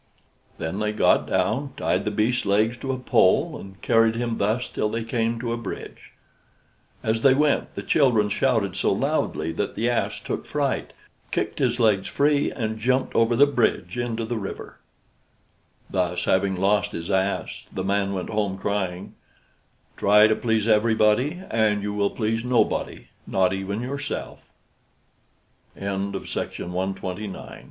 [0.57, 4.67] Then they got down, tied the beast's legs to a pole, and carried him thus
[4.67, 6.13] till they came to a bridge.
[7.03, 10.93] As they went, the children shouted so loudly that the ass took fright
[11.29, 14.79] kicked his legs free, and jumped over the bridge into the river.
[15.87, 19.13] Thus having lost his ass, the man went home, crying,
[19.97, 24.39] "Try to please everybody and you will please nobody, not even yourself!"
[25.75, 27.01] FABLES OF INDIA ADAPTED
[27.35, 27.59] BY P.